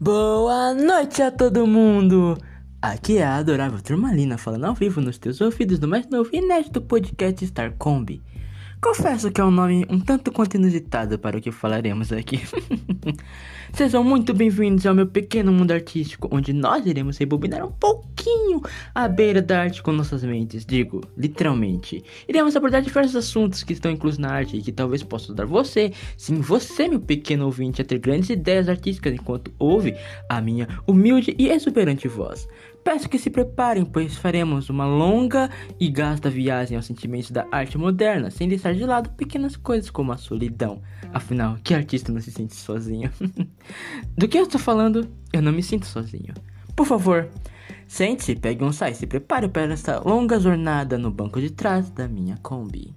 Boa 0.00 0.72
noite 0.72 1.22
a 1.22 1.30
todo 1.30 1.66
mundo! 1.66 2.36
Aqui 2.80 3.18
é 3.18 3.24
a 3.24 3.36
adorável 3.36 3.80
Turmalina 3.82 4.38
falando 4.38 4.64
ao 4.64 4.74
vivo 4.74 5.00
nos 5.02 5.18
teus 5.18 5.40
ouvidos 5.40 5.78
do 5.78 5.86
mais 5.86 6.08
novo 6.08 6.30
e 6.32 6.38
inédito 6.38 6.80
podcast 6.80 7.46
Star 7.46 7.74
Combi. 7.76 8.22
Confesso 8.80 9.30
que 9.30 9.38
é 9.38 9.44
um 9.44 9.50
nome 9.50 9.86
um 9.90 10.00
tanto 10.00 10.32
quanto 10.32 10.54
inusitado 10.54 11.18
para 11.18 11.36
o 11.36 11.40
que 11.40 11.50
falaremos 11.50 12.10
aqui. 12.12 12.40
Sejam 13.74 14.02
muito 14.02 14.32
bem-vindos 14.32 14.86
ao 14.86 14.94
meu 14.94 15.06
pequeno 15.06 15.52
mundo 15.52 15.72
artístico, 15.72 16.30
onde 16.32 16.54
nós 16.54 16.86
iremos 16.86 17.18
rebobinar 17.18 17.62
um 17.62 17.70
pouquinho 17.70 18.62
a 18.94 19.06
beira 19.06 19.42
da 19.42 19.60
arte 19.60 19.82
com 19.82 19.92
nossas 19.92 20.24
mentes, 20.24 20.64
digo, 20.64 21.02
literalmente. 21.14 22.02
Iremos 22.26 22.56
abordar 22.56 22.80
diversos 22.80 23.14
assuntos 23.14 23.62
que 23.62 23.74
estão 23.74 23.90
inclusos 23.90 24.18
na 24.18 24.30
arte 24.32 24.56
e 24.56 24.62
que 24.62 24.72
talvez 24.72 25.02
possa 25.02 25.26
ajudar 25.26 25.44
você, 25.44 25.92
sim, 26.16 26.40
você, 26.40 26.88
meu 26.88 27.00
pequeno 27.00 27.44
ouvinte, 27.44 27.82
a 27.82 27.84
ter 27.84 27.98
grandes 27.98 28.30
ideias 28.30 28.66
artísticas 28.66 29.12
enquanto 29.12 29.52
ouve 29.58 29.94
a 30.26 30.40
minha 30.40 30.66
humilde 30.86 31.36
e 31.38 31.50
exuberante 31.50 32.08
voz. 32.08 32.48
Peço 32.82 33.08
que 33.08 33.18
se 33.18 33.28
preparem, 33.28 33.84
pois 33.84 34.16
faremos 34.16 34.70
uma 34.70 34.86
longa 34.86 35.50
e 35.78 35.88
gasta 35.88 36.30
viagem 36.30 36.76
aos 36.76 36.86
sentimentos 36.86 37.30
da 37.30 37.46
arte 37.52 37.76
moderna, 37.76 38.30
sem 38.30 38.48
deixar 38.48 38.74
de 38.74 38.84
lado 38.84 39.10
pequenas 39.10 39.54
coisas 39.56 39.90
como 39.90 40.12
a 40.12 40.16
solidão. 40.16 40.80
Afinal, 41.12 41.58
que 41.62 41.74
artista 41.74 42.10
não 42.10 42.20
se 42.20 42.30
sente 42.30 42.54
sozinho? 42.54 43.10
Do 44.16 44.26
que 44.26 44.38
eu 44.38 44.44
estou 44.44 44.60
falando? 44.60 45.06
Eu 45.32 45.42
não 45.42 45.52
me 45.52 45.62
sinto 45.62 45.86
sozinho. 45.86 46.32
Por 46.74 46.86
favor, 46.86 47.28
sente-se, 47.86 48.34
pegue 48.34 48.64
um 48.64 48.72
sai 48.72 48.92
e 48.92 48.94
se 48.94 49.06
prepare 49.06 49.48
para 49.48 49.72
essa 49.72 50.00
longa 50.00 50.40
jornada 50.40 50.96
no 50.96 51.10
banco 51.10 51.40
de 51.40 51.50
trás 51.50 51.90
da 51.90 52.08
minha 52.08 52.38
Kombi. 52.38 52.94